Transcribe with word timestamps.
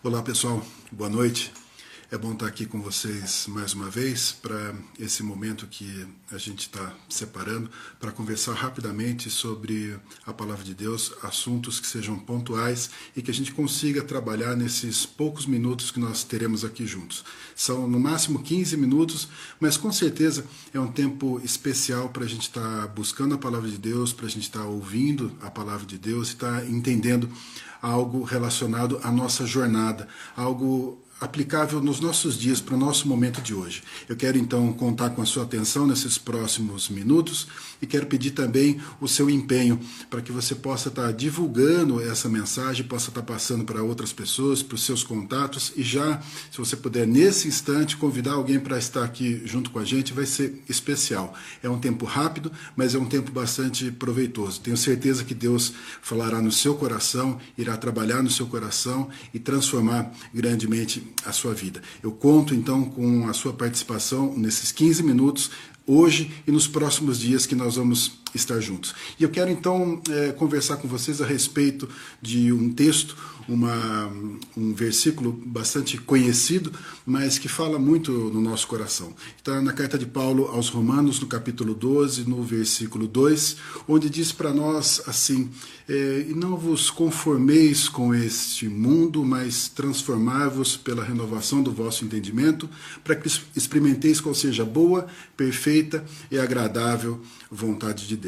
Olá 0.00 0.22
pessoal, 0.22 0.62
boa 0.92 1.10
noite. 1.10 1.52
É 2.10 2.16
bom 2.16 2.32
estar 2.32 2.46
aqui 2.46 2.64
com 2.64 2.80
vocês 2.80 3.44
mais 3.48 3.74
uma 3.74 3.90
vez 3.90 4.32
para 4.32 4.74
esse 4.98 5.22
momento 5.22 5.66
que 5.66 6.06
a 6.32 6.38
gente 6.38 6.60
está 6.60 6.94
separando 7.06 7.68
para 8.00 8.10
conversar 8.10 8.54
rapidamente 8.54 9.28
sobre 9.28 9.94
a 10.24 10.32
palavra 10.32 10.64
de 10.64 10.72
Deus, 10.72 11.12
assuntos 11.22 11.78
que 11.78 11.86
sejam 11.86 12.18
pontuais 12.18 12.88
e 13.14 13.20
que 13.20 13.30
a 13.30 13.34
gente 13.34 13.52
consiga 13.52 14.02
trabalhar 14.02 14.56
nesses 14.56 15.04
poucos 15.04 15.44
minutos 15.44 15.90
que 15.90 16.00
nós 16.00 16.24
teremos 16.24 16.64
aqui 16.64 16.86
juntos. 16.86 17.22
São 17.54 17.86
no 17.86 18.00
máximo 18.00 18.42
15 18.42 18.74
minutos, 18.78 19.28
mas 19.60 19.76
com 19.76 19.92
certeza 19.92 20.46
é 20.72 20.80
um 20.80 20.90
tempo 20.90 21.38
especial 21.44 22.08
para 22.08 22.24
a 22.24 22.28
gente 22.28 22.48
estar 22.48 22.86
tá 22.86 22.86
buscando 22.86 23.34
a 23.34 23.38
palavra 23.38 23.68
de 23.68 23.76
Deus, 23.76 24.14
para 24.14 24.24
a 24.24 24.30
gente 24.30 24.44
estar 24.44 24.60
tá 24.60 24.64
ouvindo 24.64 25.30
a 25.42 25.50
palavra 25.50 25.84
de 25.84 25.98
Deus 25.98 26.28
e 26.28 26.32
estar 26.32 26.60
tá 26.60 26.66
entendendo 26.66 27.28
algo 27.82 28.22
relacionado 28.22 28.98
à 29.02 29.12
nossa 29.12 29.46
jornada, 29.46 30.08
algo 30.34 30.98
aplicável 31.20 31.80
nos 31.80 32.00
nossos 32.00 32.38
dias, 32.38 32.60
para 32.60 32.74
o 32.74 32.78
nosso 32.78 33.08
momento 33.08 33.40
de 33.40 33.54
hoje. 33.54 33.82
Eu 34.08 34.16
quero 34.16 34.38
então 34.38 34.72
contar 34.72 35.10
com 35.10 35.22
a 35.22 35.26
sua 35.26 35.42
atenção 35.42 35.86
nesses 35.86 36.16
próximos 36.16 36.88
minutos 36.88 37.48
e 37.82 37.86
quero 37.86 38.06
pedir 38.06 38.30
também 38.30 38.80
o 39.00 39.08
seu 39.08 39.28
empenho 39.28 39.80
para 40.08 40.22
que 40.22 40.30
você 40.30 40.54
possa 40.54 40.88
estar 40.88 41.12
divulgando 41.12 42.00
essa 42.00 42.28
mensagem, 42.28 42.86
possa 42.86 43.10
estar 43.10 43.22
passando 43.22 43.64
para 43.64 43.82
outras 43.82 44.12
pessoas, 44.12 44.62
para 44.62 44.76
os 44.76 44.84
seus 44.84 45.02
contatos 45.02 45.72
e 45.76 45.82
já, 45.82 46.20
se 46.50 46.58
você 46.58 46.76
puder, 46.76 47.06
nesse 47.06 47.48
instante, 47.48 47.96
convidar 47.96 48.32
alguém 48.32 48.60
para 48.60 48.78
estar 48.78 49.04
aqui 49.04 49.42
junto 49.44 49.70
com 49.70 49.78
a 49.78 49.84
gente, 49.84 50.12
vai 50.12 50.26
ser 50.26 50.62
especial. 50.68 51.34
É 51.62 51.68
um 51.68 51.78
tempo 51.78 52.04
rápido, 52.04 52.52
mas 52.76 52.94
é 52.94 52.98
um 52.98 53.06
tempo 53.06 53.32
bastante 53.32 53.90
proveitoso. 53.90 54.60
Tenho 54.60 54.76
certeza 54.76 55.24
que 55.24 55.34
Deus 55.34 55.72
falará 56.00 56.40
no 56.40 56.52
seu 56.52 56.74
coração, 56.74 57.38
irá 57.56 57.76
trabalhar 57.76 58.22
no 58.22 58.30
seu 58.30 58.46
coração 58.46 59.08
e 59.32 59.38
transformar 59.38 60.12
grandemente 60.32 61.07
a 61.24 61.32
sua 61.32 61.54
vida. 61.54 61.82
Eu 62.02 62.12
conto 62.12 62.54
então 62.54 62.84
com 62.84 63.28
a 63.28 63.32
sua 63.32 63.52
participação 63.52 64.34
nesses 64.36 64.72
15 64.72 65.02
minutos 65.02 65.50
hoje 65.86 66.30
e 66.46 66.52
nos 66.52 66.68
próximos 66.68 67.18
dias 67.18 67.46
que 67.46 67.54
nós 67.54 67.76
vamos 67.76 68.18
estar 68.34 68.60
juntos. 68.60 68.94
E 69.18 69.22
eu 69.22 69.30
quero 69.30 69.50
então 69.50 70.00
é, 70.10 70.32
conversar 70.32 70.76
com 70.76 70.88
vocês 70.88 71.20
a 71.20 71.26
respeito 71.26 71.88
de 72.20 72.52
um 72.52 72.72
texto, 72.72 73.16
uma, 73.48 74.10
um 74.56 74.74
versículo 74.74 75.32
bastante 75.32 75.96
conhecido, 75.96 76.70
mas 77.06 77.38
que 77.38 77.48
fala 77.48 77.78
muito 77.78 78.12
no 78.12 78.40
nosso 78.40 78.66
coração. 78.66 79.14
Está 79.36 79.60
na 79.62 79.72
carta 79.72 79.98
de 79.98 80.04
Paulo 80.04 80.46
aos 80.46 80.68
Romanos, 80.68 81.18
no 81.18 81.26
capítulo 81.26 81.74
12, 81.74 82.28
no 82.28 82.42
versículo 82.42 83.08
2, 83.08 83.56
onde 83.88 84.10
diz 84.10 84.32
para 84.32 84.52
nós 84.52 85.02
assim: 85.06 85.50
é, 85.88 86.26
E 86.28 86.34
não 86.34 86.56
vos 86.56 86.90
conformeis 86.90 87.88
com 87.88 88.14
este 88.14 88.68
mundo, 88.68 89.24
mas 89.24 89.68
transformai-vos 89.68 90.76
pela 90.76 91.02
renovação 91.02 91.62
do 91.62 91.72
vosso 91.72 92.04
entendimento, 92.04 92.68
para 93.02 93.16
que 93.16 93.28
experimenteis 93.56 94.20
qual 94.20 94.34
seja 94.34 94.64
boa, 94.64 95.06
perfeita 95.36 96.04
e 96.30 96.38
agradável 96.38 97.20
vontade 97.50 98.06
de 98.06 98.16
Deus. 98.16 98.27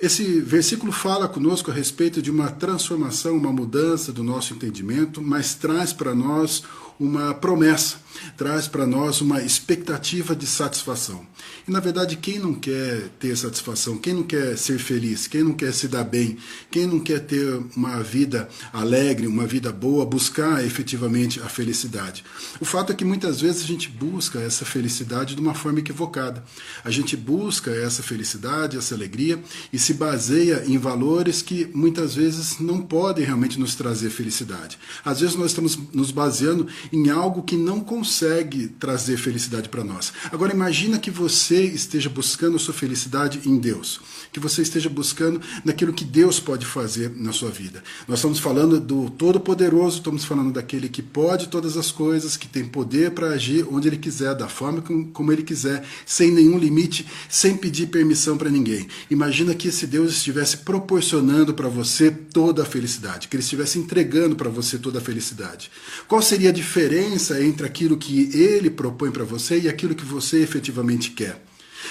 Esse 0.00 0.40
versículo 0.40 0.90
fala 0.92 1.28
conosco 1.28 1.70
a 1.70 1.74
respeito 1.74 2.20
de 2.20 2.30
uma 2.30 2.50
transformação, 2.50 3.36
uma 3.36 3.52
mudança 3.52 4.12
do 4.12 4.24
nosso 4.24 4.52
entendimento, 4.52 5.22
mas 5.22 5.54
traz 5.54 5.92
para 5.92 6.14
nós 6.14 6.64
uma 6.98 7.34
promessa, 7.34 7.96
traz 8.36 8.68
para 8.68 8.86
nós 8.86 9.20
uma 9.20 9.42
expectativa 9.42 10.34
de 10.34 10.46
satisfação. 10.46 11.26
E 11.66 11.70
na 11.70 11.80
verdade, 11.80 12.16
quem 12.16 12.38
não 12.38 12.54
quer 12.54 13.08
ter 13.18 13.36
satisfação, 13.36 13.96
quem 13.96 14.14
não 14.14 14.22
quer 14.22 14.56
ser 14.56 14.78
feliz, 14.78 15.26
quem 15.26 15.42
não 15.42 15.52
quer 15.52 15.72
se 15.72 15.88
dar 15.88 16.04
bem, 16.04 16.36
quem 16.70 16.86
não 16.86 17.00
quer 17.00 17.20
ter 17.20 17.62
uma 17.76 18.02
vida 18.02 18.48
alegre, 18.72 19.26
uma 19.26 19.46
vida 19.46 19.72
boa, 19.72 20.04
buscar 20.04 20.64
efetivamente 20.64 21.40
a 21.40 21.48
felicidade? 21.48 22.24
O 22.60 22.64
fato 22.64 22.92
é 22.92 22.94
que 22.94 23.04
muitas 23.04 23.40
vezes 23.40 23.62
a 23.62 23.66
gente 23.66 23.88
busca 23.88 24.38
essa 24.38 24.64
felicidade 24.64 25.34
de 25.34 25.40
uma 25.40 25.54
forma 25.54 25.80
equivocada. 25.80 26.44
A 26.84 26.90
gente 26.90 27.16
busca 27.16 27.70
essa 27.70 28.02
felicidade, 28.02 28.76
essa 28.76 28.94
alegria 28.94 29.42
e 29.72 29.78
se 29.78 29.94
baseia 29.94 30.64
em 30.66 30.78
valores 30.78 31.42
que 31.42 31.68
muitas 31.74 32.14
vezes 32.14 32.58
não 32.60 32.80
podem 32.80 33.24
realmente 33.24 33.58
nos 33.58 33.74
trazer 33.74 34.10
felicidade. 34.10 34.78
Às 35.04 35.20
vezes 35.20 35.36
nós 35.36 35.50
estamos 35.50 35.78
nos 35.92 36.10
baseando 36.10 36.66
em 36.92 37.10
algo 37.10 37.42
que 37.42 37.56
não 37.56 37.80
consegue 37.80 38.68
trazer 38.68 39.16
felicidade 39.16 39.68
para 39.68 39.84
nós. 39.84 40.12
Agora 40.30 40.52
imagina 40.52 40.98
que 40.98 41.10
você 41.10 41.62
esteja 41.62 42.08
buscando 42.08 42.58
sua 42.58 42.74
felicidade 42.74 43.40
em 43.46 43.58
Deus, 43.58 44.00
que 44.32 44.40
você 44.40 44.62
esteja 44.62 44.88
buscando 44.88 45.40
naquilo 45.64 45.92
que 45.92 46.04
Deus 46.04 46.38
pode 46.40 46.66
fazer 46.66 47.12
na 47.16 47.32
sua 47.32 47.50
vida. 47.50 47.82
Nós 48.06 48.18
estamos 48.18 48.38
falando 48.38 48.80
do 48.80 49.10
Todo-Poderoso, 49.10 49.98
estamos 49.98 50.24
falando 50.24 50.52
daquele 50.52 50.88
que 50.88 51.02
pode 51.02 51.48
todas 51.48 51.76
as 51.76 51.90
coisas, 51.90 52.36
que 52.36 52.48
tem 52.48 52.64
poder 52.64 53.12
para 53.12 53.28
agir 53.28 53.66
onde 53.70 53.88
ele 53.88 53.96
quiser, 53.96 54.34
da 54.34 54.48
forma 54.48 54.82
como 55.12 55.32
ele 55.32 55.42
quiser, 55.42 55.84
sem 56.04 56.30
nenhum 56.30 56.58
limite, 56.58 57.06
sem 57.28 57.56
pedir 57.56 57.86
permissão 57.86 58.36
para 58.36 58.50
ninguém. 58.50 58.86
Imagina 59.10 59.54
que 59.54 59.68
esse 59.68 59.86
Deus 59.86 60.12
estivesse 60.12 60.58
proporcionando 60.58 61.54
para 61.54 61.68
você 61.68 62.10
toda 62.10 62.62
a 62.62 62.66
felicidade, 62.66 63.28
que 63.28 63.36
ele 63.36 63.42
estivesse 63.42 63.78
entregando 63.78 64.36
para 64.36 64.50
você 64.50 64.78
toda 64.78 64.98
a 64.98 65.02
felicidade. 65.02 65.70
Qual 66.08 66.20
seria 66.20 66.50
a 66.50 66.52
diferença? 66.52 66.73
Diferença 66.74 67.40
entre 67.40 67.64
aquilo 67.64 67.96
que 67.96 68.36
ele 68.36 68.68
propõe 68.68 69.12
para 69.12 69.22
você 69.22 69.60
e 69.60 69.68
aquilo 69.68 69.94
que 69.94 70.04
você 70.04 70.42
efetivamente 70.42 71.12
quer. 71.12 71.40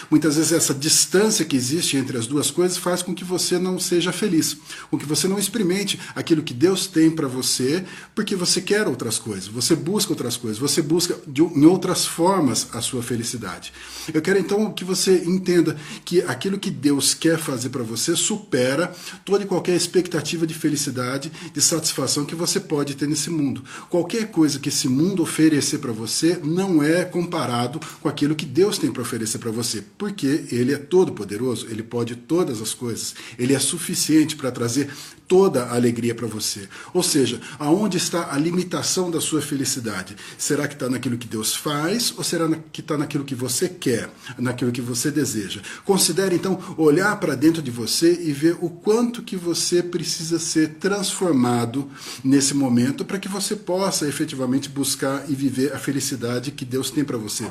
Muitas 0.09 0.35
vezes 0.35 0.51
essa 0.51 0.73
distância 0.73 1.45
que 1.45 1.55
existe 1.55 1.97
entre 1.97 2.17
as 2.17 2.27
duas 2.27 2.51
coisas 2.51 2.77
faz 2.77 3.01
com 3.01 3.13
que 3.13 3.23
você 3.23 3.57
não 3.57 3.79
seja 3.79 4.11
feliz, 4.11 4.57
com 4.89 4.97
que 4.97 5.05
você 5.05 5.27
não 5.27 5.39
experimente 5.39 5.99
aquilo 6.15 6.43
que 6.43 6.53
Deus 6.53 6.87
tem 6.87 7.11
para 7.11 7.27
você, 7.27 7.83
porque 8.15 8.35
você 8.35 8.61
quer 8.61 8.87
outras 8.87 9.19
coisas, 9.19 9.47
você 9.47 9.75
busca 9.75 10.11
outras 10.11 10.37
coisas, 10.37 10.57
você 10.57 10.81
busca 10.81 11.17
de, 11.27 11.41
em 11.41 11.65
outras 11.65 12.05
formas 12.05 12.67
a 12.73 12.81
sua 12.81 13.03
felicidade. 13.03 13.73
Eu 14.13 14.21
quero 14.21 14.39
então 14.39 14.71
que 14.71 14.83
você 14.83 15.23
entenda 15.25 15.75
que 16.05 16.21
aquilo 16.21 16.59
que 16.59 16.71
Deus 16.71 17.13
quer 17.13 17.37
fazer 17.37 17.69
para 17.69 17.83
você 17.83 18.15
supera 18.15 18.93
toda 19.25 19.43
e 19.43 19.47
qualquer 19.47 19.75
expectativa 19.75 20.45
de 20.45 20.53
felicidade, 20.53 21.31
de 21.53 21.61
satisfação 21.61 22.25
que 22.25 22.35
você 22.35 22.59
pode 22.59 22.95
ter 22.95 23.07
nesse 23.07 23.29
mundo. 23.29 23.63
Qualquer 23.89 24.31
coisa 24.31 24.59
que 24.59 24.69
esse 24.69 24.87
mundo 24.87 25.23
oferecer 25.23 25.79
para 25.79 25.91
você 25.91 26.39
não 26.43 26.81
é 26.81 27.03
comparado 27.03 27.79
com 28.01 28.09
aquilo 28.09 28.35
que 28.35 28.45
Deus 28.45 28.77
tem 28.77 28.91
para 28.91 29.01
oferecer 29.01 29.37
para 29.37 29.51
você 29.51 29.82
porque 29.97 30.45
ele 30.51 30.73
é 30.73 30.77
todo 30.77 31.13
poderoso, 31.13 31.67
ele 31.69 31.83
pode 31.83 32.15
todas 32.15 32.61
as 32.61 32.73
coisas, 32.73 33.15
ele 33.37 33.53
é 33.53 33.59
suficiente 33.59 34.35
para 34.35 34.51
trazer 34.51 34.89
toda 35.27 35.63
a 35.63 35.75
alegria 35.75 36.13
para 36.13 36.27
você. 36.27 36.67
Ou 36.93 37.01
seja, 37.01 37.41
aonde 37.57 37.97
está 37.97 38.33
a 38.33 38.37
limitação 38.37 39.09
da 39.09 39.19
sua 39.19 39.41
felicidade? 39.41 40.15
Será 40.37 40.67
que 40.67 40.73
está 40.73 40.89
naquilo 40.89 41.17
que 41.17 41.27
Deus 41.27 41.55
faz 41.55 42.13
ou 42.15 42.23
será 42.23 42.47
que 42.71 42.81
está 42.81 42.97
naquilo 42.97 43.23
que 43.23 43.35
você 43.35 43.67
quer, 43.67 44.09
naquilo 44.37 44.71
que 44.71 44.81
você 44.81 45.09
deseja? 45.09 45.61
Considere 45.83 46.35
então 46.35 46.59
olhar 46.77 47.19
para 47.19 47.35
dentro 47.35 47.61
de 47.61 47.71
você 47.71 48.13
e 48.21 48.31
ver 48.31 48.57
o 48.61 48.69
quanto 48.69 49.23
que 49.23 49.35
você 49.35 49.81
precisa 49.81 50.39
ser 50.39 50.75
transformado 50.75 51.89
nesse 52.23 52.53
momento 52.53 53.05
para 53.05 53.19
que 53.19 53.27
você 53.27 53.55
possa 53.55 54.07
efetivamente 54.07 54.69
buscar 54.69 55.29
e 55.29 55.33
viver 55.33 55.73
a 55.73 55.79
felicidade 55.79 56.51
que 56.51 56.65
Deus 56.65 56.91
tem 56.91 57.03
para 57.03 57.17
você. 57.17 57.45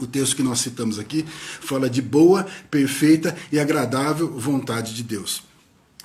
O 0.00 0.06
texto 0.06 0.36
que 0.36 0.42
nós 0.42 0.60
citamos 0.60 0.98
aqui 0.98 1.24
fala 1.26 1.88
de 1.88 2.02
boa, 2.02 2.46
perfeita 2.70 3.34
e 3.50 3.58
agradável 3.58 4.38
vontade 4.38 4.94
de 4.94 5.02
Deus 5.02 5.45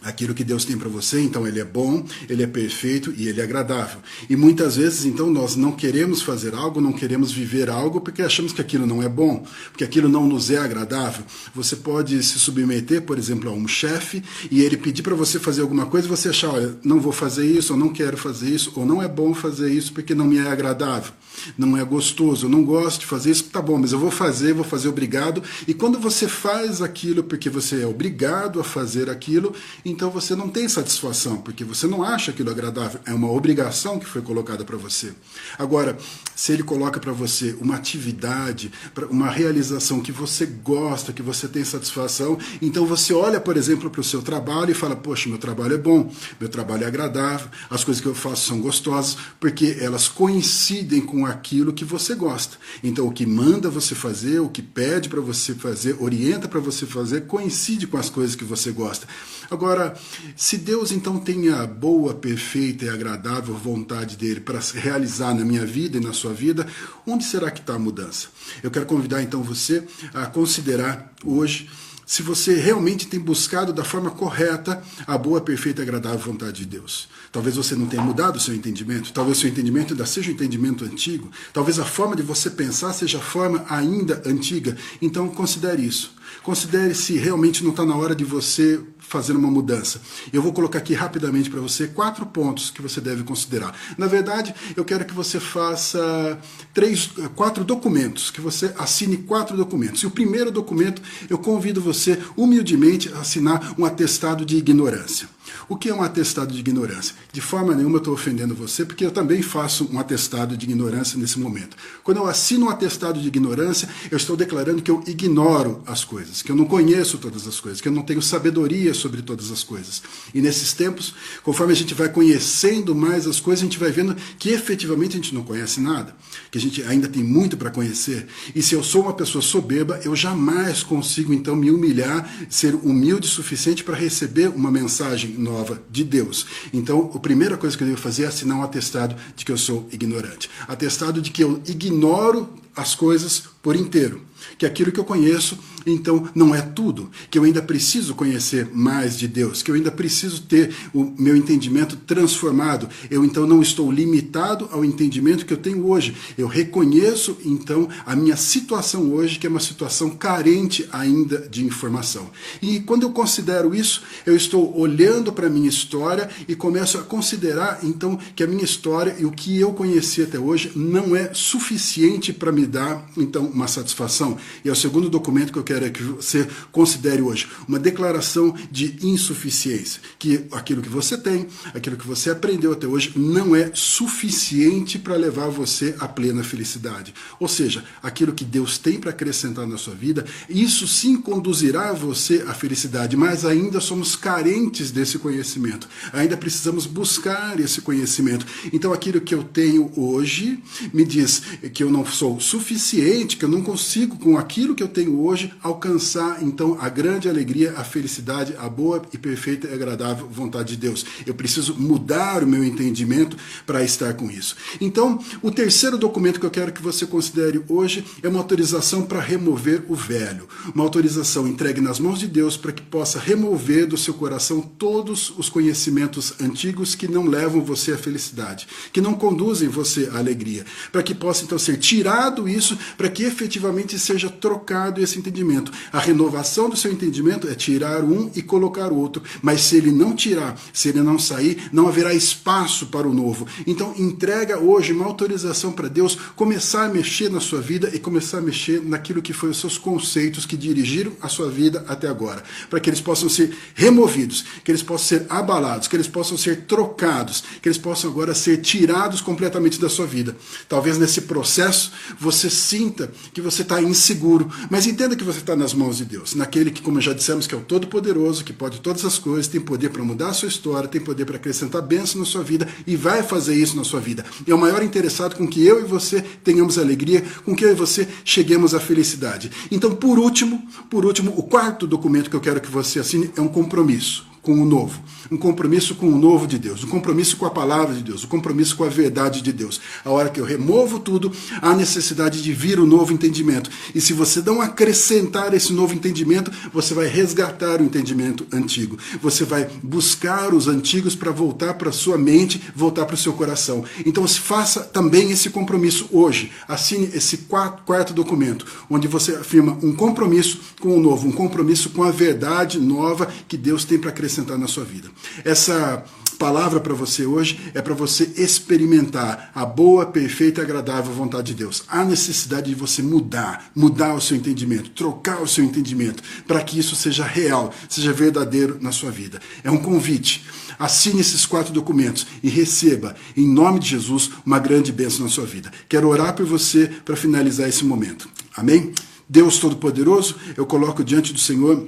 aquilo 0.04 0.34
que 0.34 0.44
Deus 0.44 0.66
tem 0.66 0.78
para 0.78 0.90
você, 0.90 1.22
então 1.22 1.48
ele 1.48 1.60
é 1.60 1.66
bom, 1.66 2.04
ele 2.28 2.44
é 2.44 2.48
perfeito 2.48 3.14
e 3.16 3.28
ele 3.28 3.40
é 3.40 3.44
agradável. 3.44 4.00
E 4.30 4.36
muitas 4.36 4.76
vezes, 4.76 5.06
então, 5.06 5.30
nós 5.30 5.56
não 5.56 5.72
queremos 5.72 6.22
fazer 6.22 6.56
algo, 6.56 6.82
não 6.82 6.92
queremos 6.92 7.32
viver 7.32 7.70
algo 7.70 8.02
porque 8.02 8.22
achamos 8.22 8.52
que 8.52 8.62
aquilo 8.62 8.86
não 8.86 9.02
é 9.04 9.10
bom, 9.10 9.46
porque 9.72 9.84
aquilo 9.84 10.10
não 10.10 10.28
nos 10.28 10.50
é 10.50 10.58
agradável. 10.58 11.24
Você 11.54 11.76
pode 11.76 12.22
se 12.24 12.40
submeter, 12.40 13.04
por 13.04 13.18
exemplo, 13.18 13.50
a 13.50 13.54
um 13.54 13.68
chefe 13.68 14.24
e 14.50 14.62
ele 14.62 14.78
pedir 14.78 15.04
para 15.04 15.16
você 15.16 15.40
fazer 15.40 15.62
alguma 15.62 15.86
coisa 15.86 16.08
e 16.08 16.10
você 16.10 16.30
achar, 16.30 16.50
olha, 16.50 16.76
não 16.84 17.00
vou 17.00 17.12
fazer 17.12 17.46
isso, 17.46 17.74
ou 17.74 17.80
não 17.80 17.90
quero 17.90 18.18
fazer 18.18 18.50
isso, 18.50 18.72
ou 18.76 18.86
não 18.86 19.02
é 19.02 19.08
bom 19.08 19.34
fazer 19.34 19.72
isso 19.72 19.94
porque 19.94 20.16
não 20.16 20.26
me 20.26 20.38
é 20.38 20.47
agradável, 20.47 21.12
não 21.58 21.78
é 21.78 21.84
gostoso, 21.84 22.46
eu 22.46 22.50
não 22.50 22.64
gosto 22.64 23.02
de 23.02 23.06
fazer 23.06 23.32
isso, 23.32 23.46
tá 23.46 23.62
bom, 23.62 23.78
mas 23.78 23.92
eu 23.92 24.00
vou 24.00 24.12
fazer, 24.12 24.54
vou 24.54 24.64
fazer 24.64 24.88
obrigado. 24.88 25.44
E 25.68 25.74
quando 25.74 26.00
você 26.00 26.28
faz 26.28 26.82
aquilo 26.82 27.24
porque 27.24 27.50
você 27.50 27.82
é 27.82 27.88
obrigado 27.88 28.59
a 28.59 28.64
fazer 28.64 29.09
aquilo, 29.09 29.54
então 29.91 30.09
você 30.09 30.35
não 30.35 30.47
tem 30.47 30.70
satisfação, 30.70 31.38
porque 31.38 31.66
você 31.66 31.85
não 31.85 32.02
acha 32.02 32.32
aquilo 32.32 32.49
agradável, 32.49 33.02
é 33.05 33.14
uma 33.14 33.29
obrigação 33.29 33.99
que 33.99 34.05
foi 34.05 34.22
colocada 34.22 34.64
para 34.64 34.78
você. 34.78 35.11
Agora, 35.59 35.97
se 36.34 36.53
ele 36.53 36.64
coloca 36.64 36.99
para 36.99 37.11
você 37.11 37.55
uma 37.59 37.76
atividade, 37.76 38.72
uma 39.09 39.29
realização 39.29 39.99
que 39.99 40.11
você 40.11 40.46
gosta, 40.46 41.11
que 41.11 41.22
você 41.22 41.47
tem 41.47 41.66
satisfação, 41.66 42.38
então 42.61 42.85
você 42.85 43.14
olha, 43.14 43.40
por 43.40 43.58
exemplo, 43.58 43.90
para 43.90 44.02
o 44.02 44.03
seu 44.03 44.22
trabalho 44.22 44.72
e 44.72 44.73
fala: 44.73 44.96
Poxa, 44.96 45.28
meu 45.28 45.38
trabalho 45.38 45.76
é 45.76 45.78
bom, 45.78 46.09
meu 46.40 46.47
trabalho 46.47 46.85
é 46.85 46.87
agradável, 46.87 47.49
as 47.70 47.84
coisas 47.84 48.02
que 48.02 48.08
eu 48.08 48.16
faço 48.16 48.47
são 48.47 48.61
gostosas, 48.61 49.17
porque 49.40 49.78
elas 49.79 50.08
coincidem 50.08 51.02
com 51.02 51.26
aquilo 51.26 51.73
que 51.73 51.84
você 51.84 52.16
gosta. 52.16 52.58
Então, 52.82 53.08
o 53.08 53.11
que 53.11 53.26
manda 53.26 53.70
você 53.70 53.94
fazer, 53.94 54.40
o 54.40 54.47
que 54.47 54.61
pede 54.61 55.09
para 55.09 55.20
você 55.20 55.53
fazer, 55.53 55.97
orienta 55.99 56.47
para 56.47 56.61
você 56.61 56.85
fazer, 56.85 57.28
coincide 57.28 57.87
com 57.87 57.97
as 57.97 58.09
coisas 58.09 58.35
que 58.35 58.46
você 58.46 58.72
gosta. 58.72 59.05
Agora, 59.49 59.81
para 59.82 59.96
se 60.36 60.58
Deus 60.58 60.92
então 60.92 61.18
tem 61.18 61.50
a 61.50 61.66
boa, 61.66 62.14
perfeita 62.14 62.86
e 62.86 62.90
agradável 62.90 63.56
vontade 63.56 64.16
dele 64.16 64.40
para 64.40 64.60
realizar 64.76 65.34
na 65.34 65.44
minha 65.44 65.66
vida 65.66 65.98
e 65.98 66.02
na 66.02 66.14
sua 66.14 66.34
vida, 66.34 66.68
onde 67.08 67.24
será 67.24 67.50
que 67.50 67.62
está 67.62 67.74
a 67.74 67.80
mudança? 67.80 68.28
Eu 68.62 68.70
quero 68.70 68.86
convidar 68.86 69.24
então 69.24 69.42
você 69.42 69.84
a 70.14 70.28
considerar 70.28 71.12
hoje 71.26 71.70
se 72.06 72.22
você 72.22 72.56
realmente 72.56 73.08
tem 73.08 73.20
buscado 73.20 73.72
da 73.72 73.86
forma 73.86 74.12
correta 74.12 74.84
a 75.08 75.18
boa, 75.18 75.40
perfeita 75.40 75.82
e 75.82 75.84
agradável 75.84 76.20
vontade 76.20 76.58
de 76.58 76.66
Deus. 76.66 77.08
Talvez 77.32 77.56
você 77.56 77.74
não 77.74 77.88
tenha 77.88 78.04
mudado 78.04 78.36
o 78.36 78.40
seu 78.40 78.54
entendimento, 78.54 79.14
talvez 79.14 79.38
o 79.38 79.42
seu 79.42 79.50
entendimento 79.50 79.94
ainda 79.94 80.06
seja 80.06 80.30
um 80.30 80.34
entendimento 80.34 80.84
antigo, 80.84 81.32
talvez 81.54 81.80
a 81.80 81.86
forma 81.86 82.16
de 82.16 82.22
você 82.22 82.50
pensar 82.50 82.92
seja 82.92 83.18
a 83.18 83.22
forma 83.22 83.66
ainda 83.70 84.22
antiga. 84.26 84.76
Então 85.02 85.30
considere 85.30 85.82
isso. 85.82 86.14
Considere 86.44 86.94
se 86.96 87.18
realmente 87.18 87.64
não 87.64 87.72
está 87.72 87.86
na 87.86 87.96
hora 87.96 88.16
de 88.16 88.24
você 88.24 88.80
fazer 89.12 89.34
uma 89.34 89.52
mudança. 89.52 90.02
Eu 90.32 90.42
vou 90.42 90.54
colocar 90.54 90.80
aqui 90.80 90.94
rapidamente 90.94 91.50
para 91.50 91.60
você 91.60 91.88
quatro 91.88 92.26
pontos 92.26 92.72
que 92.72 92.82
você 92.82 93.02
deve 93.02 93.24
considerar. 93.24 93.76
Na 93.98 94.08
verdade, 94.08 94.56
eu 94.76 94.86
quero 94.86 95.04
que 95.04 95.14
você 95.14 95.38
faça 95.38 96.40
três, 96.74 97.10
quatro 97.36 97.66
documentos, 97.66 98.32
que 98.32 98.40
você 98.40 98.74
assine 98.78 99.18
quatro 99.18 99.58
documentos. 99.58 100.02
E 100.02 100.08
o 100.08 100.12
primeiro 100.12 100.50
documento, 100.50 101.02
eu 101.30 101.38
convido 101.38 101.82
você 101.82 102.18
humildemente 102.38 103.12
a 103.14 103.20
assinar 103.20 103.76
um 103.78 103.86
atestado 103.86 104.46
de 104.46 104.56
ignorância. 104.56 105.28
O 105.68 105.76
que 105.76 105.90
é 105.90 105.94
um 105.94 106.02
atestado 106.02 106.53
de 106.53 106.59
ignorância? 106.59 107.16
De 107.32 107.42
forma 107.42 107.74
nenhuma 107.76 107.96
eu 107.96 108.00
estou 108.00 108.14
ofendendo 108.14 108.53
você, 108.53 108.86
porque 108.86 109.06
eu 109.06 109.12
também 109.12 109.42
faço 109.42 109.90
um 109.92 110.00
atestado 110.00 110.58
de 110.58 110.66
ignorância 110.66 111.18
nesse 111.18 111.40
momento. 111.40 111.76
Quando 112.03 112.18
eu 112.18 112.28
assino 112.28 112.68
um 112.68 112.70
atestado 112.70 113.20
de 113.20 113.28
ignorância, 113.28 113.88
eu 114.09 114.18
estou 114.18 114.36
declarando 114.36 114.82
que 114.82 114.92
eu 114.92 115.03
ignoro 115.08 115.82
as 115.86 116.03
coisas, 116.03 116.42
que 116.42 116.52
eu 116.52 116.56
não 116.56 116.66
conheço 116.66 117.18
todas 117.18 117.48
as 117.48 117.59
coisas, 117.59 117.82
que 117.82 117.88
eu 117.88 117.92
não 117.92 118.03
tenho 118.03 118.22
sabedoria 118.22 118.94
sobre 118.94 119.22
todas 119.22 119.52
as 119.52 119.64
coisas. 119.64 120.02
E 120.34 120.42
nesses 120.42 120.74
tempos, 120.74 121.14
conforme 121.44 121.74
a 121.74 121.76
gente 121.76 121.94
vai 121.94 122.09
conhecendo 122.09 122.94
mais 122.96 123.28
as 123.28 123.40
coisas, 123.40 123.64
a 123.64 123.66
gente 123.66 123.80
vai 123.80 123.92
vendo 123.92 124.16
que 124.38 124.50
efetivamente 124.50 125.14
a 125.14 125.22
gente 125.22 125.34
não 125.34 125.44
conhece 125.44 125.80
nada, 125.80 126.16
que 126.50 126.58
a 126.58 126.62
gente 126.62 126.84
ainda 126.84 127.08
tem 127.08 127.24
muito 127.24 127.58
para 127.58 127.70
conhecer. 127.70 128.28
E 128.56 128.62
se 128.62 128.76
eu 128.76 128.84
sou 128.84 129.04
uma 129.04 129.14
pessoa 129.14 129.42
soberba, 129.42 130.00
eu 130.04 130.16
jamais 130.16 130.84
consigo 130.84 131.34
então 131.34 131.56
me 131.56 131.72
humilhar, 131.72 132.30
ser 132.50 132.76
humilde 132.76 133.28
o 133.28 133.30
suficiente 133.30 133.84
para 133.84 133.96
receber 133.96 134.50
uma 134.50 134.72
mensagem 134.72 135.32
nova 135.41 135.82
de 135.90 136.03
Deus. 136.03 136.46
Então, 136.73 137.11
a 137.14 137.20
primeira 137.20 137.58
coisa 137.58 137.76
que 137.76 137.84
eu 137.84 137.88
devo 137.88 137.99
fazer 137.99 138.23
é 138.23 138.28
assinar 138.28 138.58
um 138.58 138.64
atestado 138.64 139.16
de 139.35 139.43
que 139.43 139.52
eu 139.52 139.58
sou 139.58 139.88
ignorante. 139.91 140.49
Atestado 140.67 141.22
de 141.22 141.32
que 141.32 141.43
eu 141.43 141.61
ignoro 141.67 142.49
as 142.76 142.96
coisas 142.96 143.44
por 143.62 143.76
inteiro 143.76 144.22
que 144.58 144.66
aquilo 144.66 144.91
que 144.91 145.00
eu 145.00 145.03
conheço, 145.03 145.58
então, 145.85 146.29
não 146.35 146.53
é 146.53 146.62
tudo, 146.62 147.09
que 147.29 147.40
eu 147.40 147.44
ainda 147.44 147.62
preciso 147.62 148.14
conhecer 148.14 148.70
mais 148.72 149.18
de 149.18 149.28
Deus, 149.28 149.64
que 149.64 149.72
eu 149.72 149.76
ainda 149.76 149.91
preciso 149.91 150.44
ter 150.44 150.73
o 150.94 151.12
meu 151.18 151.35
entendimento 151.35 151.96
transformado. 151.96 152.88
Eu 153.09 153.26
então 153.26 153.47
não 153.47 153.62
estou 153.62 153.91
limitado 153.91 154.70
ao 154.72 154.85
entendimento 154.85 155.46
que 155.46 155.53
eu 155.53 155.58
tenho 155.58 155.88
hoje. 155.88 156.16
Eu 156.38 156.47
reconheço 156.47 157.38
então 157.44 157.90
a 158.06 158.16
minha 158.16 158.38
situação 158.38 159.12
hoje, 159.12 159.40
que 159.40 159.47
é 159.47 159.50
uma 159.50 159.59
situação 159.59 160.12
carente 160.12 160.88
ainda 160.91 161.40
de 161.50 161.66
informação. 161.66 162.29
E 162.62 162.79
quando 162.82 163.03
eu 163.03 163.12
considero 163.12 163.73
isso, 163.73 164.03
eu 164.26 164.35
estou 164.35 164.78
olhando 164.78 165.34
para 165.34 165.47
a 165.47 165.50
minha 165.50 165.70
história 165.70 166.29
e 166.47 166.56
começo 166.56 167.00
a 167.00 167.02
considerar 167.02 167.79
então 167.82 168.20
que 168.35 168.44
a 168.44 168.47
minha 168.47 168.64
história 168.64 169.16
e 169.18 169.26
o 169.26 169.32
que 169.32 169.59
eu 169.59 169.73
conheci 169.73 170.22
até 170.22 170.38
hoje 170.38 170.72
não 170.76 171.16
é 171.16 171.32
suficiente 171.34 172.32
para 172.32 172.52
me 172.52 172.60
dar 172.66 173.09
então 173.17 173.46
uma 173.46 173.67
satisfação 173.67 174.37
e 174.63 174.69
é 174.69 174.72
o 174.72 174.75
segundo 174.75 175.09
documento 175.09 175.52
que 175.52 175.59
eu 175.59 175.63
quero 175.63 175.91
que 175.91 176.03
você 176.03 176.47
considere 176.72 177.22
hoje, 177.22 177.47
uma 177.67 177.79
declaração 177.79 178.55
de 178.72 178.97
insuficiência, 179.02 180.02
que 180.19 180.46
aquilo 180.52 180.81
que 180.81 180.90
você 180.90 181.17
tem, 181.17 181.47
aquilo 181.73 181.97
que 181.97 182.08
você 182.08 182.29
aprendeu 182.29 182.72
até 182.72 182.87
hoje 182.87 183.13
não 183.16 183.55
é 183.55 183.72
suficiente 183.73 184.99
para 184.99 185.16
levar 185.16 185.49
você 185.49 185.96
à 185.99 186.08
plena 186.08 186.43
felicidade. 186.43 187.13
Ou 187.40 187.47
seja, 187.47 187.84
aquilo 188.02 188.34
que 188.34 188.46
Deus 188.46 188.78
tem 188.78 188.99
para 188.99 189.11
acrescentar 189.11 189.67
na 189.67 189.78
sua 189.78 189.93
vida, 189.93 190.25
isso 190.49 190.87
sim 190.87 191.17
conduzirá 191.17 191.93
você 191.93 192.43
à 192.47 192.53
felicidade, 192.53 193.17
mas 193.17 193.46
ainda 193.46 193.79
somos 193.79 194.16
carentes 194.16 194.91
desse 194.91 195.17
conhecimento. 195.17 195.87
Ainda 196.13 196.37
precisamos 196.37 196.85
buscar 196.85 197.59
esse 197.59 197.81
conhecimento. 197.81 198.46
Então 198.72 198.93
aquilo 198.93 199.22
que 199.22 199.34
eu 199.34 199.43
tenho 199.43 199.91
hoje 199.96 200.59
me 200.93 201.05
diz 201.05 201.41
que 201.73 201.84
eu 201.84 201.91
não 201.91 202.05
sou 202.05 202.40
suficiente, 202.52 203.38
que 203.38 203.46
eu 203.46 203.50
não 203.50 203.62
consigo 203.62 204.18
com 204.18 204.38
aquilo 204.38 204.76
que 204.76 204.84
eu 204.84 204.88
tenho 204.90 205.22
hoje, 205.22 205.53
alcançar 205.64 206.44
então 206.44 206.78
a 206.82 206.90
grande 206.90 207.30
alegria, 207.30 207.74
a 207.78 207.84
felicidade, 207.84 208.53
a 208.59 208.68
boa 208.68 209.02
e 209.14 209.18
perfeita 209.18 209.70
e 209.70 209.74
agradável 209.74 210.28
vontade 210.28 210.76
de 210.76 210.78
Deus. 210.78 211.06
Eu 211.26 211.34
preciso 211.34 211.74
mudar 211.80 212.44
o 212.44 212.48
meu 212.48 212.62
entendimento 212.62 213.38
para 213.66 213.82
estar 213.86 214.14
com 214.16 214.30
isso. 214.30 214.58
Então, 214.82 215.18
o 215.42 215.50
terceiro 215.50 215.98
documento 215.98 216.42
que 216.42 216.46
eu 216.46 216.52
quero 216.52 216.74
que 216.74 216.82
você 216.82 217.06
considere 217.06 217.64
hoje 217.70 218.03
é 218.22 218.28
uma 218.28 218.40
autorização 218.40 219.04
para 219.04 219.22
remover 219.22 219.86
o 219.88 219.96
velho. 219.96 220.46
Uma 220.76 220.84
autorização 220.84 221.47
entregue 221.47 221.80
nas 221.80 222.00
mãos 222.00 222.20
de 222.20 222.28
Deus 222.28 222.58
para 222.58 222.74
que 222.74 222.82
possa 222.82 223.18
remover 223.18 223.88
do 223.88 223.97
seu 223.97 224.14
coração 224.14 224.59
todos 224.62 225.34
os 225.38 225.50
conhecimentos 225.50 226.34
antigos 226.42 226.96
que 226.96 227.08
não 227.08 227.26
levam 227.26 227.64
você 227.64 227.94
à 227.94 227.97
felicidade, 227.97 228.68
que 228.92 229.00
não 229.00 229.14
conduzem 229.14 229.70
você 229.70 230.09
à 230.14 230.18
alegria, 230.18 230.66
para 230.92 231.02
que 231.02 231.16
possa 231.16 231.46
então 231.46 231.58
ser 231.58 231.78
tirado 231.78 232.41
isso, 232.47 232.78
para 232.97 233.09
que 233.09 233.23
efetivamente 233.23 233.97
seja 233.97 234.29
trocado 234.29 235.02
esse 235.02 235.17
entendimento. 235.17 235.72
A 235.91 235.99
renovação 235.99 236.70
do 236.70 236.78
seu 236.78 236.91
entendimento 236.91 237.47
é 237.47 237.55
tirar 237.55 238.03
um 238.03 238.29
e 238.35 238.41
colocar 238.41 238.91
outro, 238.91 239.22
mas 239.41 239.61
se 239.61 239.78
ele 239.78 239.91
não 239.91 240.16
tirar, 240.16 240.59
se 240.73 240.90
ele 240.90 241.02
não 241.02 241.17
sair, 241.17 241.70
não 241.72 241.88
haverá 241.88 242.14
espaço 242.14 242.88
para 242.88 243.08
o 243.08 243.14
novo. 243.14 243.47
Então, 243.66 243.93
entrega 243.97 244.59
hoje 244.59 244.93
uma 244.93 245.05
autorização 245.05 245.72
para 245.72 245.88
Deus 245.88 246.17
começar 246.35 246.85
a 246.85 246.90
mexer 246.90 247.29
na 247.29 247.40
sua 247.40 247.61
vida 247.61 247.91
e 247.93 247.99
começar 247.99 248.40
a 248.40 248.41
mexer 248.41 248.82
naquilo 248.84 249.22
que 249.22 249.34
foi 249.34 249.49
os 249.49 249.59
seus 249.59 249.78
conceitos 249.78 250.46
que 250.46 250.58
dirigiram 250.58 251.14
a 251.22 251.28
sua 251.28 251.49
vida 251.49 251.85
até 251.87 252.08
agora, 252.08 252.44
para 252.70 252.79
que 252.79 252.90
eles 252.90 253.02
possam 253.02 253.29
ser 253.29 253.55
removidos, 253.76 254.46
que 254.64 254.72
eles 254.72 254.84
possam 254.84 255.20
ser 255.20 255.26
abalados, 255.29 255.87
que 255.87 255.96
eles 255.96 256.08
possam 256.08 256.38
ser 256.38 256.65
trocados, 256.65 257.44
que 257.62 257.67
eles 257.67 257.77
possam 257.77 258.10
agora 258.10 258.34
ser 258.34 258.58
tirados 258.58 259.22
completamente 259.22 259.79
da 259.79 259.89
sua 259.89 260.05
vida. 260.05 260.36
Talvez 260.67 260.98
nesse 260.98 261.22
processo 261.22 261.91
você 262.20 262.31
sinta 262.50 263.12
que 263.34 263.42
você 263.42 263.62
está 263.62 263.82
inseguro. 263.82 264.50
Mas 264.70 264.88
entenda 264.88 265.16
que 265.16 265.24
você 265.24 265.39
está 265.39 265.56
nas 265.56 265.74
mãos 265.74 265.98
de 265.98 266.06
Deus, 266.06 266.36
naquele 266.36 266.72
que, 266.72 266.82
como 266.82 267.01
já 267.01 267.13
dissemos, 267.13 267.48
que 267.48 267.56
é 267.56 267.58
o 267.58 267.62
Todo-Poderoso, 267.62 268.44
que 268.44 268.54
pode 268.54 268.82
todas 268.82 269.06
as 269.06 269.18
coisas, 269.18 269.48
tem 269.48 269.62
poder 269.62 269.89
para 269.89 270.04
mudar 270.04 270.30
a 270.30 270.34
sua 270.34 270.48
história, 270.48 270.88
tem 270.88 271.01
poder 271.01 271.25
para 271.25 271.36
acrescentar 271.36 271.82
bênção 271.82 272.20
na 272.20 272.25
sua 272.25 272.44
vida 272.44 272.68
e 272.86 272.96
vai 272.96 273.24
fazer 273.24 273.56
isso 273.56 273.75
na 273.75 273.84
sua 273.84 274.00
vida. 274.00 274.26
É 274.48 274.54
o 274.54 274.58
maior 274.58 274.84
interessado 274.84 275.36
com 275.36 275.48
que 275.48 275.66
eu 275.66 275.80
e 275.80 275.84
você 275.84 276.22
tenhamos 276.22 276.78
alegria, 276.78 277.24
com 277.46 277.56
que 277.56 277.66
eu 277.66 277.72
e 277.72 277.76
você 277.76 278.08
cheguemos 278.24 278.74
à 278.74 278.80
felicidade. 278.80 279.52
Então, 279.70 279.96
por 279.96 280.18
último, 280.18 280.68
por 280.90 281.06
último, 281.06 281.34
o 281.38 281.44
quarto 281.44 281.88
documento 281.88 282.30
que 282.30 282.36
eu 282.36 282.42
quero 282.42 282.62
que 282.62 282.72
você 282.72 283.00
assine 283.00 283.32
é 283.36 283.42
um 283.42 283.48
compromisso 283.48 284.31
com 284.42 284.54
o 284.54 284.66
novo, 284.66 285.00
um 285.30 285.38
compromisso 285.38 285.94
com 285.94 286.08
o 286.08 286.18
novo 286.18 286.48
de 286.48 286.58
Deus, 286.58 286.84
um 286.84 286.88
compromisso 286.88 287.38
com 287.38 287.46
a 287.46 287.52
palavra 287.52 287.94
de 287.94 288.02
Deus, 288.02 288.24
um 288.24 288.28
compromisso 288.28 288.76
com 288.76 288.84
a 288.84 288.90
verdade 288.90 289.42
de 289.42 289.54
Deus. 289.54 289.80
A 290.04 290.10
hora 290.10 290.30
que 290.30 290.40
eu 290.40 290.46
removo 290.46 291.00
tudo, 291.00 291.32
há 291.62 291.76
necessidade 291.76 292.42
de 292.42 292.52
vir 292.52 292.80
o 292.80 292.86
novo 292.86 293.14
entendimento. 293.14 293.70
E 293.94 294.02
se 294.02 294.14
você 294.14 294.42
não 294.42 294.60
acrescentar 294.60 295.54
esse 295.54 295.72
novo 295.72 295.94
entendimento, 295.94 296.52
você 296.74 296.94
vai 296.94 297.06
resgatar 297.06 297.82
o 297.82 297.84
entendimento 297.84 298.48
antigo. 298.52 298.98
Você 299.22 299.46
vai 299.46 299.70
buscar 299.84 300.54
os 300.54 300.68
antigos 300.68 301.16
para 301.16 301.32
voltar 301.32 301.76
para 301.76 301.92
sua 301.92 302.18
mente, 302.18 302.62
voltar 302.76 303.06
para 303.06 303.16
o 303.16 303.18
seu 303.18 303.34
coração. 303.34 303.84
Então 304.06 304.28
faça 304.28 304.82
também 304.82 305.30
esse 305.30 305.52
compromisso 305.52 306.10
hoje. 306.12 306.52
Assine 306.68 307.12
esse 307.14 307.38
quarto, 307.38 308.14
documento, 308.14 308.66
onde 308.90 309.08
você 309.08 309.36
afirma 309.36 309.78
um 309.84 309.94
compromisso 309.94 310.60
com 310.80 310.98
o 310.98 311.00
novo, 311.00 311.28
um 311.28 311.32
compromisso 311.32 311.92
com 311.92 312.04
a 312.04 312.12
verdade 312.12 312.80
nova 312.80 313.32
que 313.48 313.56
Deus 313.56 313.86
tem 313.86 314.00
para 314.00 314.10
acrescentar 314.10 314.31
acrescentar 314.32 314.58
na 314.58 314.68
sua 314.68 314.86
vida. 314.86 315.10
Essa 315.44 316.04
palavra 316.40 316.80
para 316.80 316.94
você 316.94 317.26
hoje 317.26 317.60
é 317.74 317.82
para 317.82 317.94
você 317.94 318.32
experimentar 318.38 319.52
a 319.54 319.66
boa, 319.66 320.06
perfeita 320.08 320.62
e 320.62 320.64
agradável 320.64 321.14
vontade 321.14 321.48
de 321.48 321.54
Deus. 321.54 321.84
Há 321.88 322.04
necessidade 322.04 322.70
de 322.70 322.76
você 322.76 323.04
mudar, 323.04 323.70
mudar 323.76 324.16
o 324.16 324.22
seu 324.22 324.36
entendimento, 324.38 324.90
trocar 324.92 325.42
o 325.42 325.48
seu 325.48 325.64
entendimento, 325.64 326.24
para 326.48 326.64
que 326.64 326.80
isso 326.80 326.96
seja 326.96 327.24
real, 327.24 327.72
seja 327.88 328.12
verdadeiro 328.14 328.78
na 328.82 328.92
sua 328.92 329.12
vida. 329.12 329.40
É 329.64 329.70
um 329.70 329.78
convite. 329.78 330.46
Assine 330.80 331.22
esses 331.22 331.46
quatro 331.46 331.72
documentos 331.72 332.26
e 332.42 332.50
receba, 332.50 333.16
em 333.38 333.48
nome 333.48 333.80
de 333.80 333.90
Jesus, 333.90 334.32
uma 334.44 334.58
grande 334.58 334.92
bênção 334.92 335.26
na 335.26 335.30
sua 335.30 335.46
vida. 335.46 335.72
Quero 335.88 336.08
orar 336.08 336.34
por 336.34 336.46
você 336.46 336.88
para 337.06 337.16
finalizar 337.16 337.70
esse 337.70 337.86
momento. 337.86 338.28
Amém? 338.56 338.94
Deus 339.30 339.60
Todo-Poderoso, 339.60 340.36
eu 340.58 340.66
coloco 340.66 341.04
diante 341.04 341.32
do 341.32 341.40
Senhor 341.40 341.88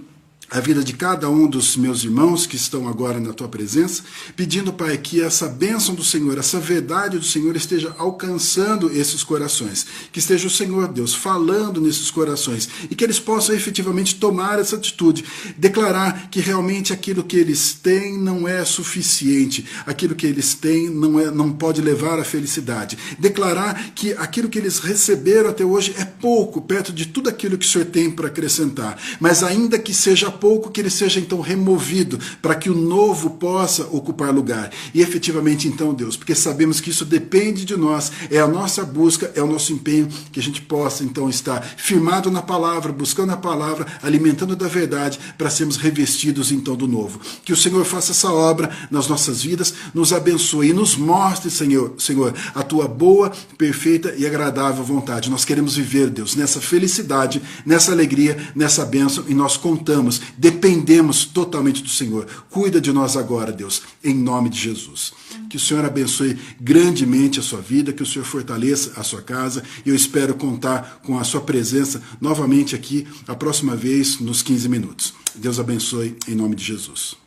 a 0.53 0.59
vida 0.59 0.83
de 0.83 0.93
cada 0.93 1.27
um 1.31 1.47
dos 1.47 1.75
meus 1.75 2.03
irmãos 2.03 2.45
que 2.45 2.55
estão 2.55 2.87
agora 2.87 3.19
na 3.19 3.33
tua 3.33 3.47
presença, 3.47 4.03
pedindo, 4.35 4.71
Pai, 4.71 4.95
que 4.99 5.19
essa 5.19 5.47
bênção 5.47 5.95
do 5.95 6.03
Senhor, 6.03 6.37
essa 6.37 6.59
verdade 6.59 7.17
do 7.17 7.25
Senhor 7.25 7.55
esteja 7.55 7.95
alcançando 7.97 8.91
esses 8.95 9.23
corações, 9.23 9.87
que 10.11 10.19
esteja 10.19 10.45
o 10.45 10.51
Senhor 10.51 10.87
Deus 10.89 11.15
falando 11.15 11.81
nesses 11.81 12.11
corações. 12.11 12.69
E 12.87 12.93
que 12.93 13.03
eles 13.03 13.19
possam 13.19 13.55
efetivamente 13.55 14.13
tomar 14.13 14.59
essa 14.59 14.75
atitude, 14.75 15.25
declarar 15.57 16.29
que 16.29 16.39
realmente 16.39 16.93
aquilo 16.93 17.23
que 17.23 17.37
eles 17.37 17.73
têm 17.73 18.15
não 18.19 18.47
é 18.47 18.63
suficiente, 18.63 19.65
aquilo 19.87 20.13
que 20.13 20.27
eles 20.27 20.53
têm 20.53 20.87
não, 20.87 21.19
é, 21.19 21.31
não 21.31 21.51
pode 21.51 21.81
levar 21.81 22.19
à 22.19 22.23
felicidade, 22.23 22.95
declarar 23.17 23.91
que 23.95 24.11
aquilo 24.13 24.49
que 24.49 24.59
eles 24.59 24.77
receberam 24.77 25.49
até 25.49 25.65
hoje 25.65 25.95
é 25.97 26.05
pouco 26.05 26.61
perto 26.61 26.93
de 26.93 27.07
tudo 27.07 27.27
aquilo 27.27 27.57
que 27.57 27.65
o 27.65 27.69
Senhor 27.69 27.85
tem 27.85 28.11
para 28.11 28.27
acrescentar, 28.27 29.01
mas 29.19 29.41
ainda 29.41 29.79
que 29.79 29.95
seja 29.95 30.29
pouco 30.43 30.69
que 30.69 30.81
ele 30.81 30.89
seja 30.89 31.21
então 31.21 31.39
removido, 31.39 32.19
para 32.41 32.53
que 32.53 32.69
o 32.69 32.75
novo 32.75 33.29
possa 33.29 33.83
ocupar 33.83 34.35
lugar. 34.35 34.69
E 34.93 35.01
efetivamente, 35.01 35.69
então, 35.69 35.93
Deus, 35.93 36.17
porque 36.17 36.35
sabemos 36.35 36.81
que 36.81 36.89
isso 36.89 37.05
depende 37.05 37.63
de 37.63 37.77
nós, 37.77 38.11
é 38.29 38.39
a 38.39 38.47
nossa 38.47 38.83
busca, 38.83 39.31
é 39.35 39.41
o 39.41 39.47
nosso 39.47 39.71
empenho, 39.71 40.09
que 40.33 40.41
a 40.41 40.43
gente 40.43 40.61
possa 40.61 41.01
então 41.01 41.29
estar 41.29 41.63
firmado 41.77 42.29
na 42.29 42.41
palavra, 42.41 42.91
buscando 42.91 43.31
a 43.31 43.37
palavra, 43.37 43.87
alimentando 44.03 44.53
da 44.53 44.67
verdade, 44.67 45.17
para 45.37 45.49
sermos 45.49 45.77
revestidos 45.77 46.51
então 46.51 46.75
do 46.75 46.89
novo. 46.89 47.21
Que 47.45 47.53
o 47.53 47.57
Senhor 47.57 47.85
faça 47.85 48.11
essa 48.11 48.29
obra 48.29 48.69
nas 48.91 49.07
nossas 49.07 49.43
vidas, 49.43 49.73
nos 49.93 50.11
abençoe 50.11 50.71
e 50.71 50.73
nos 50.73 50.97
mostre, 50.97 51.49
Senhor, 51.49 51.93
Senhor, 51.97 52.33
a 52.53 52.61
tua 52.63 52.85
boa, 52.85 53.31
perfeita 53.57 54.13
e 54.17 54.25
agradável 54.25 54.83
vontade. 54.83 55.31
Nós 55.31 55.45
queremos 55.45 55.77
viver, 55.77 56.09
Deus, 56.09 56.35
nessa 56.35 56.59
felicidade, 56.59 57.41
nessa 57.65 57.93
alegria, 57.93 58.51
nessa 58.53 58.83
bênção, 58.83 59.23
e 59.29 59.33
nós 59.33 59.55
contamos 59.55 60.21
dependemos 60.37 61.25
totalmente 61.25 61.81
do 61.81 61.89
Senhor. 61.89 62.25
Cuida 62.49 62.79
de 62.79 62.91
nós 62.91 63.15
agora, 63.17 63.51
Deus, 63.51 63.81
em 64.03 64.13
nome 64.13 64.49
de 64.49 64.59
Jesus. 64.59 65.13
Que 65.49 65.57
o 65.57 65.59
Senhor 65.59 65.85
abençoe 65.85 66.37
grandemente 66.59 67.39
a 67.39 67.43
sua 67.43 67.61
vida, 67.61 67.93
que 67.93 68.03
o 68.03 68.05
Senhor 68.05 68.25
fortaleça 68.25 68.93
a 68.95 69.03
sua 69.03 69.21
casa 69.21 69.63
e 69.85 69.89
eu 69.89 69.95
espero 69.95 70.35
contar 70.35 71.01
com 71.03 71.17
a 71.17 71.23
sua 71.23 71.41
presença 71.41 72.01
novamente 72.19 72.75
aqui 72.75 73.07
a 73.27 73.35
próxima 73.35 73.75
vez 73.75 74.19
nos 74.19 74.41
15 74.41 74.69
minutos. 74.69 75.13
Deus 75.35 75.59
abençoe 75.59 76.15
em 76.27 76.35
nome 76.35 76.55
de 76.55 76.63
Jesus. 76.63 77.22